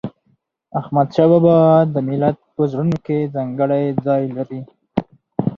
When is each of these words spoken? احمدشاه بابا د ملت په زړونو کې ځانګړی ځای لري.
احمدشاه 0.79 1.27
بابا 1.31 1.55
د 1.93 1.95
ملت 2.07 2.37
په 2.55 2.61
زړونو 2.71 2.97
کې 3.05 3.31
ځانګړی 3.35 3.85
ځای 4.05 4.23
لري. 4.35 4.61